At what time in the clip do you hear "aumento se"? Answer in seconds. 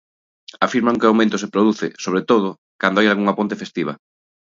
1.11-1.51